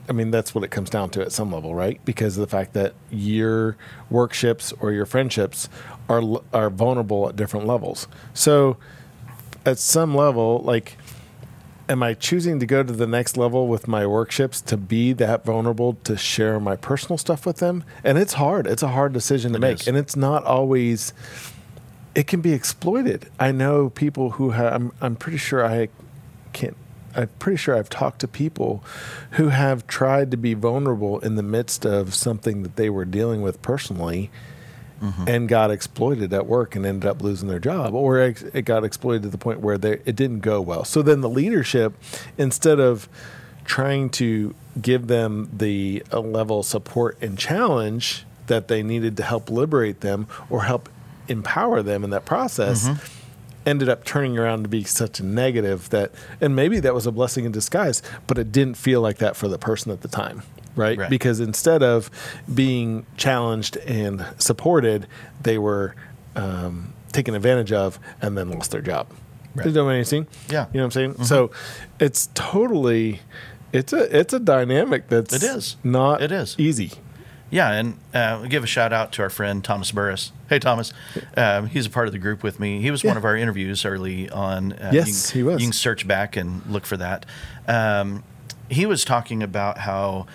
[0.10, 2.04] I mean that's what it comes down to at some level, right?
[2.06, 3.78] Because of the fact that your
[4.10, 5.70] workships or your friendships
[6.10, 8.08] are are vulnerable at different levels.
[8.34, 8.78] So
[9.66, 10.98] at some level, like
[11.90, 15.44] am I choosing to go to the next level with my workships to be that
[15.46, 17.84] vulnerable to share my personal stuff with them?
[18.04, 18.68] And it's hard.
[18.68, 19.82] It's a hard decision to It make.
[19.82, 19.88] is.
[19.88, 21.14] And it's not always
[22.14, 23.30] it can be exploited.
[23.40, 25.90] I know people who have I'm I'm pretty sure I
[26.54, 26.76] can't
[27.16, 28.84] I'm pretty sure I've talked to people
[29.32, 33.42] who have tried to be vulnerable in the midst of something that they were dealing
[33.42, 34.30] with personally
[35.02, 35.28] Mm-hmm.
[35.28, 38.84] and got exploited at work and ended up losing their job or ex- it got
[38.84, 40.86] exploited to the point where they, it didn't go well.
[40.86, 41.94] So then the leadership
[42.38, 43.10] instead of
[43.66, 49.50] trying to give them the level of support and challenge that they needed to help
[49.50, 50.90] liberate them or help
[51.28, 53.06] empower them in that process mm-hmm.
[53.66, 56.12] ended up turning around to be such a negative that
[56.42, 59.48] and maybe that was a blessing in disguise but it didn't feel like that for
[59.48, 60.42] the person at the time
[60.76, 61.10] right, Right.
[61.10, 62.10] because instead of
[62.54, 65.08] being challenged and supported
[65.42, 65.96] they were
[66.36, 69.08] um, taken advantage of and then lost their job
[69.54, 69.68] Right.
[69.68, 70.68] you know what i'm saying Yeah.
[70.72, 71.52] you know what i'm saying so
[72.00, 73.20] it's totally
[73.74, 75.76] it's a it's a dynamic that's It is.
[75.84, 76.56] not It is.
[76.58, 76.92] easy
[77.50, 80.32] Yeah, and uh, give a shout out to our friend Thomas Burris.
[80.48, 80.94] Hey, Thomas,
[81.36, 82.80] um, he's a part of the group with me.
[82.82, 84.72] He was one of our interviews early on.
[84.72, 85.62] Uh, Yes, you he was.
[85.62, 87.26] You can search back and look for that.
[87.68, 88.24] Um,
[88.70, 90.28] he was talking about how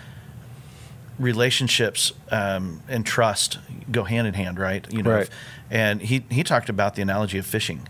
[1.19, 3.59] relationships um, and trust
[3.91, 4.87] go hand in hand, right?
[4.93, 5.29] You know, Right.
[5.71, 7.89] and he he talked about the analogy of fishing.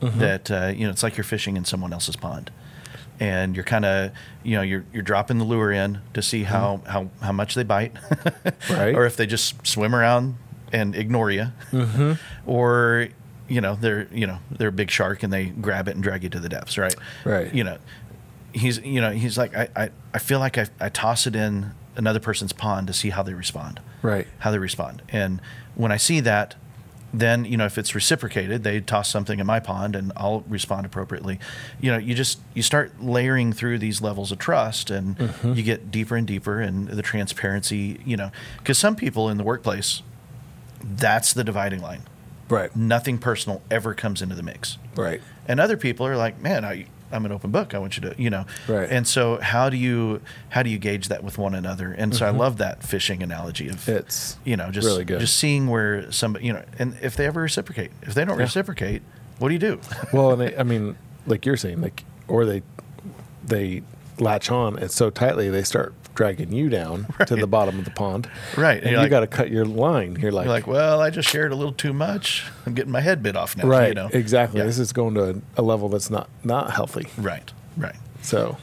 [0.00, 0.18] Mm-hmm.
[0.18, 2.50] That uh, you know, it's like you're fishing in someone else's pond,
[3.20, 4.10] and you're kind of
[4.42, 7.62] you know you're you're dropping the lure in to see how how how much they
[7.64, 8.74] bite, Mm-hmm.
[8.74, 8.94] Right.
[8.94, 10.36] or if they just swim around
[10.72, 12.12] and ignore you, Mm-hmm.
[12.50, 13.08] or
[13.48, 16.22] you know they're you know they're a big shark and they grab it and drag
[16.22, 16.94] you to the depths, right?
[17.24, 17.54] Right.
[17.54, 17.78] You know,
[18.52, 21.70] he's you know he's like I I, I feel like I, I toss it in
[21.96, 24.26] another person's pond to see how they respond, Right.
[24.40, 25.40] How they respond, and
[25.74, 26.54] when I see that.
[27.16, 30.84] Then you know if it's reciprocated, they toss something in my pond, and I'll respond
[30.84, 31.38] appropriately.
[31.80, 35.52] You know, you just you start layering through these levels of trust, and Mm-hmm.
[35.52, 38.00] you get deeper and deeper, and the transparency.
[38.04, 40.02] You know, because some people in the workplace,
[40.82, 42.02] that's the dividing line.
[42.48, 44.78] right Nothing personal ever comes into the mix.
[44.96, 47.74] right And other people are like, man, I, I'm an open book.
[47.74, 48.44] I want you to, you know.
[48.68, 48.88] Right.
[48.90, 51.92] And so how do you how do you gauge that with one another?
[51.92, 53.98] And so I love that fishing analogy of Mm-hmm.
[53.98, 55.20] It's you know just really good.
[55.20, 58.44] just seeing where somebody you know and if they ever reciprocate, if they don't Yeah.
[58.44, 59.02] reciprocate,
[59.38, 59.80] what do you do?
[60.12, 60.96] well, and I, I mean,
[61.26, 62.62] like you're saying, like, or they
[63.44, 63.82] they
[64.18, 67.90] latch on and so tightly they start dragging you down to the bottom of the
[67.90, 70.16] pond, Right, and And you're like- got to cut your line.
[70.20, 72.44] You're like, You're like, well, I just shared a little too much.
[72.66, 73.66] I'm getting my head bit off now.
[73.66, 74.10] right, You know?
[74.12, 74.60] exactly.
[74.60, 74.66] Yeah.
[74.66, 77.06] This is going to a, level that's not not healthy.
[77.18, 77.52] Right.
[77.76, 77.96] Right.
[78.22, 78.56] So,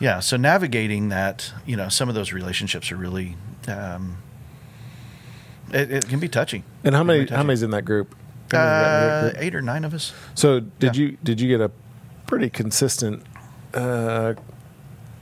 [0.00, 0.20] Yeah.
[0.20, 3.36] So navigating that, you know, some of those relationships are really,
[3.68, 4.18] um,
[5.72, 6.62] it, it can be touchy.
[6.84, 8.12] and how many how many's in that group?
[8.52, 9.34] In that Uh, group?
[9.38, 10.12] eight or nine of us.
[10.34, 11.02] So, did yeah.
[11.02, 11.70] you did you get a
[12.26, 13.22] pretty consistent
[13.72, 14.34] uh,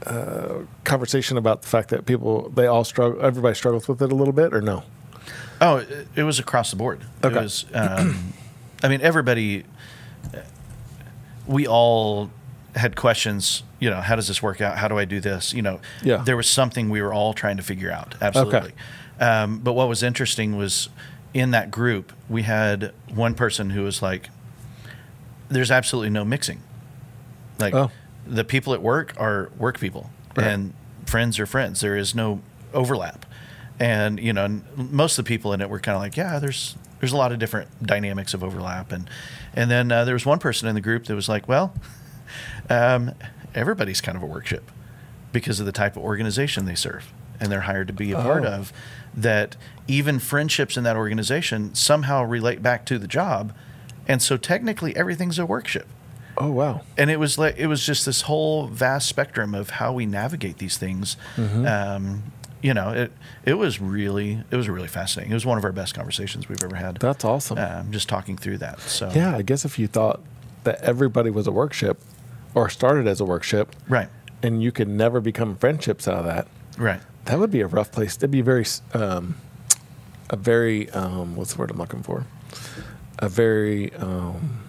[0.07, 4.15] uh, conversation about the fact that people they all struggle, everybody struggles with it a
[4.15, 4.83] little bit, or no?
[5.61, 7.01] Oh, it, it was across the board.
[7.25, 7.37] Okay.
[7.37, 7.67] It was.
[7.73, 8.33] Um,
[8.83, 9.65] I mean, everybody.
[11.47, 12.31] We all
[12.77, 13.63] had questions.
[13.81, 14.79] You know, how does this work out?
[14.79, 15.53] How do I do this?
[15.53, 16.19] You know, Yeah.
[16.19, 18.15] there was something we were all trying to figure out.
[18.21, 18.73] Absolutely.
[19.21, 20.89] Um, but what was interesting was
[21.35, 24.31] in that group we had one person who was like,
[25.49, 26.61] "There's absolutely no mixing.
[27.59, 27.91] Like Oh.
[28.27, 30.47] The people at work are work people, Right.
[30.47, 30.75] and
[31.07, 31.81] friends are friends.
[31.81, 32.41] There is no
[32.73, 33.27] overlap."
[33.81, 36.77] and you know most of the people in it were kind of like yeah there's
[37.01, 39.09] there's a lot of different dynamics of overlap and
[39.55, 41.73] and then uh, there was one person in the group that was like well
[42.71, 43.13] um,
[43.55, 44.71] everybody's kind of a workship
[45.33, 48.45] because of the type of organization they serve and they're hired to be a part
[48.45, 48.49] Oh.
[48.49, 48.73] of
[49.15, 49.57] that
[49.89, 53.55] even friendships in that organization somehow relate back to the job
[54.07, 55.87] and so technically everything's a workship
[56.37, 56.81] Oh wow!
[56.97, 60.59] and it was like it was just this whole vast spectrum of how we navigate
[60.59, 61.17] these things.
[61.37, 61.67] Mm-hmm.
[61.67, 62.23] Um,
[62.63, 63.13] you know, it
[63.45, 65.33] it was really it was really fascinating.
[65.33, 66.97] It was one of our best conversations we've ever had.
[66.97, 67.59] That's awesome.
[67.59, 68.81] Um, just talking through that.
[68.81, 70.21] So Yeah, I guess if you thought
[70.65, 72.01] that everybody was a workship
[72.55, 74.09] or started as a workship, right,
[74.43, 76.47] and you could never become friendships out of that,
[76.79, 78.17] right, that would be a rough place.
[78.17, 78.65] That'd be very,
[78.95, 79.37] um,
[80.31, 82.27] a very, um, what's the word I'm looking for?
[83.19, 84.61] A very, um,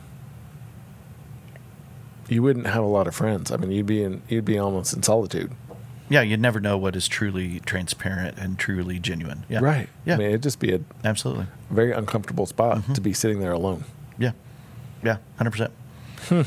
[2.33, 3.51] you wouldn't have a lot of friends.
[3.51, 5.51] I mean, you'd be in you'd be almost in solitude.
[6.09, 9.45] Yeah, you'd never know what is truly transparent and truly genuine.
[9.49, 9.59] Yeah.
[9.61, 9.87] Right.
[10.05, 10.15] Yeah.
[10.15, 11.47] I mean, it'd just be a Absolutely.
[11.71, 12.93] very uncomfortable spot Mm-hmm.
[12.93, 13.85] to be sitting there alone.
[14.19, 14.31] Yeah.
[15.03, 15.17] Yeah.
[15.37, 15.71] Hundred percent.
[16.27, 16.41] Hmm.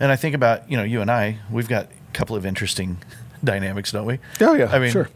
[0.00, 2.98] And I think about you know you and I, we've got a couple of interesting
[3.44, 4.18] dynamics, don't we?
[4.40, 4.70] Oh yeah.
[4.72, 5.08] I mean, sure.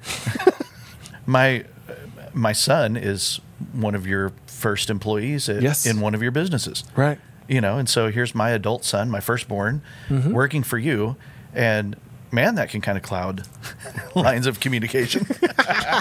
[1.27, 1.65] my
[2.33, 3.41] my son is
[3.73, 5.87] one of your first employees at, Yes.
[5.87, 6.85] in one of your businesses.
[6.97, 7.19] Right.
[7.51, 10.33] You know, and so here's my adult son, my firstborn, Mm-hmm.
[10.33, 11.17] working for you,
[11.53, 11.97] and
[12.31, 13.43] man, that can kind of cloud
[14.15, 15.27] lines of communication.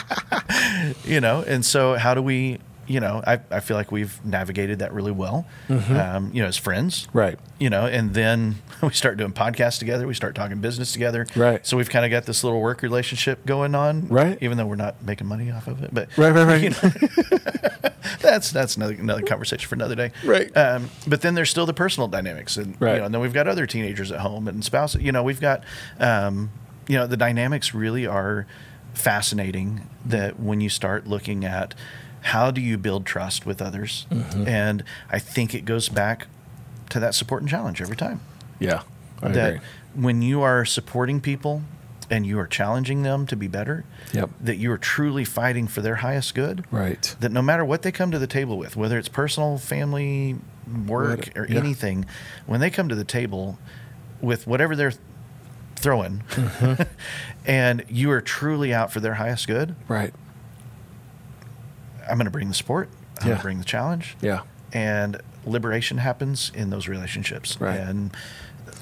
[1.03, 2.59] you know, and so how do we?
[2.89, 5.45] You know, I, I feel like we've navigated that really well.
[5.69, 7.17] Um, you know, as friends, Mm-hmm.
[7.17, 7.39] Right.
[7.59, 10.07] you know, and then we start doing podcasts together.
[10.07, 11.27] We start talking business together.
[11.35, 11.65] Right.
[11.65, 14.07] So we've kind of got this little work relationship going on.
[14.07, 14.37] Right.
[14.41, 16.61] Even though we're not making money off of it, but Right, right, right.
[16.63, 17.89] you know,
[18.21, 20.11] that's that's another another conversation for another day.
[20.25, 20.55] Right.
[20.57, 22.93] Um, but then there's still the personal dynamics, and Right.
[22.93, 25.01] you know, and then we've got other teenagers at home and spouses.
[25.03, 25.63] You know, we've got,
[25.99, 26.49] um,
[26.87, 28.47] you know, the dynamics really are
[28.93, 29.87] fascinating.
[30.05, 31.75] That when you start looking at
[32.21, 34.47] how do you build trust with others, Mm-hmm.
[34.47, 36.27] and I think it goes back
[36.89, 38.19] to that support and challenge every time
[38.59, 38.81] Yeah.
[39.21, 39.61] I that agree.
[39.95, 41.61] when you are supporting people
[42.09, 44.29] and you are challenging them to be better, Yep.
[44.41, 46.65] that you are truly fighting for their highest good.
[46.71, 47.15] Right.
[47.19, 50.37] That no matter what they come to the table with, whether it's personal, family,
[50.87, 51.59] work, What- or yeah.
[51.59, 52.05] anything,
[52.47, 53.59] when they come to the table
[54.21, 54.93] with whatever they're
[55.75, 56.83] throwing, Mm-hmm.
[57.45, 60.13] and you are truly out for their highest good, Right.
[62.09, 62.89] I'm going to bring the support.
[63.19, 64.17] I'm going to bring the challenge.
[64.21, 64.41] Yeah.
[64.73, 67.59] And liberation happens in those relationships.
[67.59, 67.79] Right.
[67.79, 68.11] And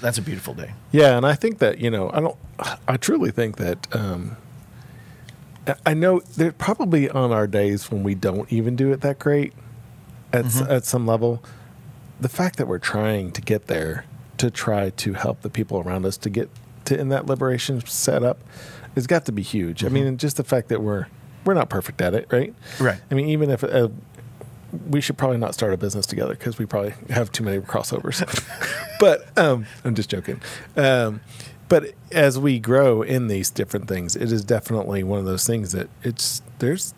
[0.01, 0.73] that's a beautiful day.
[0.91, 2.35] Yeah, and I think that you know, I don't.
[2.87, 3.87] I truly think that.
[3.95, 4.37] Um,
[5.85, 9.53] I- know there probably on our days when we don't even do it that great,
[10.31, 10.71] at Mm-hmm.
[10.71, 11.43] at some level,
[12.21, 14.05] the fact that we're trying to get there
[14.37, 16.49] to try to help the people around us to get
[16.85, 18.39] to in that liberation set up,
[18.95, 19.83] has got to be huge.
[19.83, 21.07] I mean, just the fact that we're
[21.47, 22.53] we're not perfect at it, right?
[22.79, 22.99] Right.
[23.09, 23.87] I mean, even if uh,
[24.89, 28.21] we should probably not start a business together because we probably have too many crossovers.
[28.99, 30.41] but um, I'm just joking.
[30.75, 31.21] Um,
[31.69, 35.71] but as we grow in these different things, it is definitely one of those things
[35.71, 36.93] that it's there's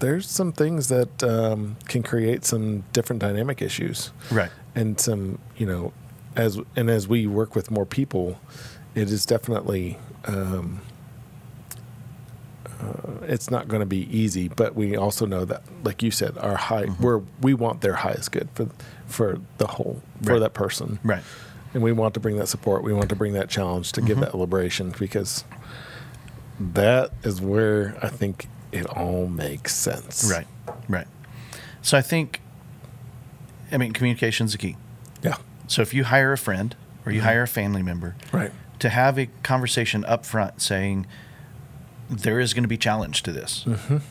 [0.00, 4.50] there's some things that um, can create some different dynamic issues, Right.
[4.74, 5.92] and some you know
[6.36, 8.38] as and as we work with more people,
[8.94, 9.98] it is definitely.
[10.24, 10.80] Um,
[12.80, 16.38] uh, it's not going to be easy, but we also know that, like you said,
[16.38, 17.02] our high mm-hmm.
[17.02, 18.68] we're we want their highest good for
[19.06, 20.38] for the whole for Right.
[20.40, 21.22] that person, Right.
[21.74, 22.82] and we want to bring that support.
[22.84, 24.24] We want to bring that challenge to give mm-hmm.
[24.24, 25.44] that liberation because
[26.60, 30.30] that is where I think it all makes sense.
[30.30, 30.46] Right,
[30.88, 31.06] right.
[31.82, 32.40] So I think,
[33.72, 34.76] I mean, communication is the key.
[35.22, 35.36] Yeah.
[35.68, 36.74] So if you hire a friend
[37.06, 37.28] or you mm-hmm.
[37.28, 38.50] hire a family member, Right.
[38.80, 41.06] to have a conversation up front saying,
[42.10, 43.64] there is going to be challenge to this.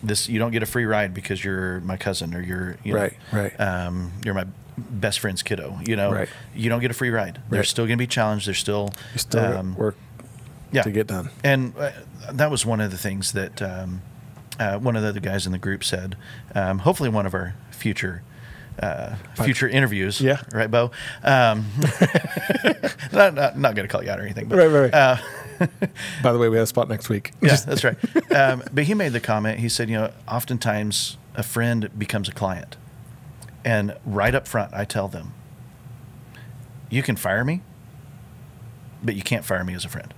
[0.04, 3.00] This you don't get a free ride because you're my cousin or you're you know,
[3.00, 3.60] Right, right.
[3.60, 4.46] Um, you're my
[4.78, 5.80] best friend's kiddo.
[5.86, 6.30] You know, Right.
[6.56, 7.42] you don't get a free ride.
[7.50, 7.68] There's Right.
[7.68, 8.46] still going to be challenge.
[8.46, 9.96] There's still You still um, work
[10.72, 10.84] yeah.
[10.84, 11.30] to get done.
[11.44, 11.92] And uh,
[12.32, 14.02] that was one of the things that um,
[14.60, 16.16] uh, one of the other guys in the group said.
[16.54, 18.22] Um, hopefully, one of our future
[18.80, 20.22] uh, future interviews.
[20.22, 20.42] Yeah.
[20.54, 20.92] Right, Bo.
[21.24, 21.66] Um,
[23.12, 24.48] not not, not going to call you out or anything.
[24.48, 24.94] But, Right, right, right.
[24.94, 25.18] Uh,
[26.24, 27.32] By the way, we have a spot next week.
[27.42, 27.98] yeah, that's right.
[28.32, 29.60] Um, but he made the comment.
[29.60, 32.78] He said, you know, oftentimes a friend becomes a client,
[33.66, 35.34] and right up front, I tell them,
[36.90, 37.62] you can fire me,
[39.04, 40.14] but you can't fire me as a friend.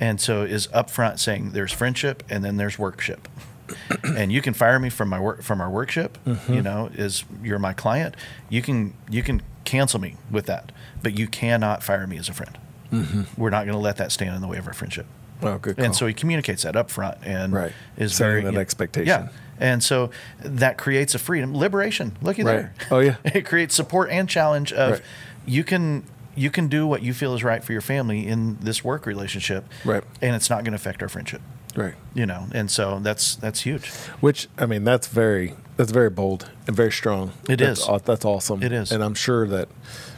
[0.00, 3.28] And so is upfront saying there's friendship and then there's workship.
[4.04, 7.58] and you can fire me from my work from our workship, you know, is you're
[7.60, 8.16] my client.
[8.48, 12.32] You can you can cancel me with that, but you cannot fire me as a
[12.34, 12.58] friend.
[12.92, 13.40] Mm-hmm.
[13.40, 15.06] We're not going to let that stand in the way of our friendship.
[15.42, 15.76] Oh, good.
[15.76, 15.84] Call.
[15.86, 17.72] And so he communicates that up front and Right.
[17.96, 19.08] is Setting very that you know, expectation.
[19.08, 19.28] Yeah.
[19.58, 22.16] And so that creates a freedom, liberation.
[22.22, 22.52] Looky Right.
[22.52, 22.74] there.
[22.90, 23.16] Oh, yeah.
[23.24, 25.02] it creates support and challenge of Right.
[25.46, 28.82] you can you can do what you feel is right for your family in this
[28.82, 29.66] work relationship.
[29.84, 30.02] Right.
[30.22, 31.42] And it's not going to affect our friendship.
[31.76, 31.94] right.
[32.14, 33.90] You know, and so that's that's huge.
[34.20, 37.32] Which I mean, that's very that's very bold and very strong.
[37.48, 38.02] It that's, is.
[38.04, 38.62] That's awesome.
[38.62, 38.92] It is.
[38.92, 39.68] and I'm sure that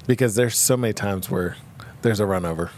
[0.06, 1.56] because there's so many times where
[2.04, 2.70] there's a run over.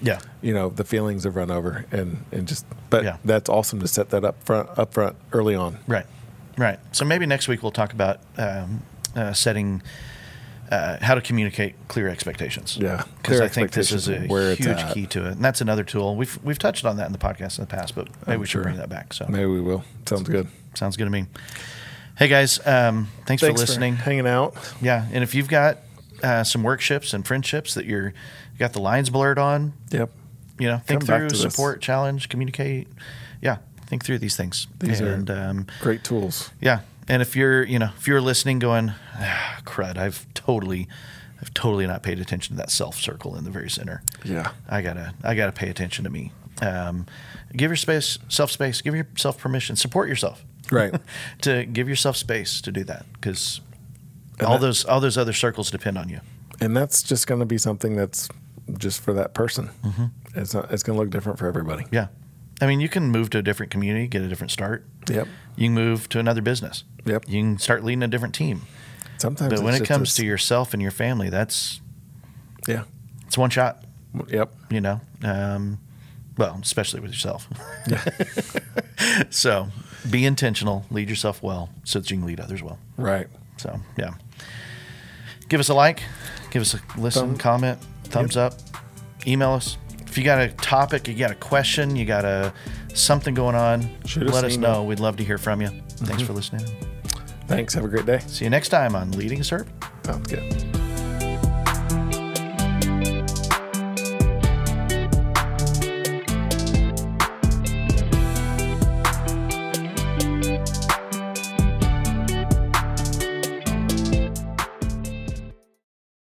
[0.00, 0.20] Yeah.
[0.42, 2.64] You know, the feelings have run over, and and just.
[2.90, 3.16] But Yeah.
[3.24, 5.78] that's awesome to set that up front up front early on.
[5.88, 6.06] Right.
[6.56, 6.78] Right.
[6.92, 8.82] So maybe next week we'll talk about um,
[9.16, 9.82] uh, setting.
[10.70, 12.78] Uh, how to communicate clear expectations.
[12.80, 13.04] Yeah.
[13.18, 14.20] because I think this is a
[14.56, 16.16] huge key to it, and that's another tool.
[16.16, 18.46] We've we've touched on that in the podcast in the past, but maybe I'm we
[18.46, 18.62] should sure.
[18.62, 19.12] bring that back.
[19.12, 19.84] So Maybe we will.
[20.06, 20.48] Sounds good.
[20.74, 21.26] sounds good to me.
[22.16, 23.96] Hey guys, um, thanks, for Thanks listening.
[23.96, 24.54] hanging out.
[24.80, 25.78] yeah, and if you've got
[26.22, 28.14] uh, some workships and friendships that you're
[28.58, 29.72] got the lines blurred on.
[29.90, 30.10] Yep.
[30.58, 31.40] You know, think Come through, to this.
[31.42, 32.86] support, challenge, communicate.
[33.42, 34.66] Yeah, think through these things.
[34.78, 36.50] These are- and um, Great tools.
[36.60, 40.86] yeah, and if you're you know if you're listening, going, ah, crud, I've totally,
[41.42, 44.02] I've totally not paid attention to that self circle in the very center.
[44.24, 44.52] Yeah.
[44.68, 46.30] I gotta I gotta pay attention to me.
[46.62, 47.06] Um,
[47.56, 48.80] give your space, self space.
[48.80, 49.74] Give yourself permission.
[49.74, 50.44] Support yourself.
[50.70, 50.94] Right.
[51.42, 53.60] to give yourself space to do that because
[54.40, 56.20] all that- those all those other circles depend on you.
[56.60, 58.28] And that's just going to be something that's
[58.78, 59.70] just for that person.
[59.84, 60.04] Mm-hmm.
[60.36, 61.84] It's not, it's going to look different for everybody.
[61.90, 62.08] Yeah,
[62.60, 64.84] I mean you can move to a different community, get a different start.
[65.08, 65.28] Yep.
[65.56, 66.84] You can move to another business.
[67.04, 67.24] Yep.
[67.28, 68.62] You can start leading a different team.
[69.18, 71.80] Sometimes, But when it comes to yourself and your family, that's
[72.66, 72.84] yeah,
[73.26, 73.84] it's one shot.
[74.28, 75.78] yep, You know, um,
[76.36, 77.48] well, especially with yourself.
[79.30, 79.68] so
[80.10, 82.78] be intentional, lead yourself well, so that you can lead others well.
[82.96, 83.28] right.
[83.56, 84.14] So yeah,
[85.48, 86.02] give us a like,
[86.50, 87.78] give us a listen, Thumb- comment,
[88.14, 88.54] thumbs up,
[89.26, 89.76] email us.
[90.06, 92.52] If you got a topic, you got a question, you got a
[92.94, 94.84] something going on, Shoot let an us know.
[94.84, 95.68] We'd love to hear from you.
[95.68, 96.26] Thanks mm-hmm.
[96.26, 96.66] for listening.
[97.46, 97.74] Thanks.
[97.74, 98.20] Have a great day.
[98.26, 99.72] See you next time on Leading is Serving.
[100.04, 100.73] Sounds good.